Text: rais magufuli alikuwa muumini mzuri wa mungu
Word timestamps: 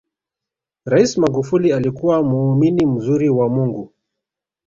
rais 0.85 1.17
magufuli 1.17 1.73
alikuwa 1.73 2.23
muumini 2.23 2.85
mzuri 2.85 3.29
wa 3.29 3.49
mungu 3.49 3.93